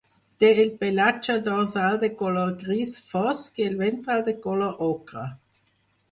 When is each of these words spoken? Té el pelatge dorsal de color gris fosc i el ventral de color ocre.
Té 0.43 0.47
el 0.61 0.69
pelatge 0.83 1.33
dorsal 1.47 1.99
de 2.03 2.07
color 2.21 2.55
gris 2.63 2.93
fosc 3.11 3.59
i 3.63 3.67
el 3.73 3.75
ventral 3.83 4.25
de 4.31 4.35
color 4.47 4.81
ocre. 4.87 5.27